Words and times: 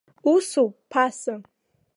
Усоуп 0.31 0.73
ԥаса. 0.91 1.35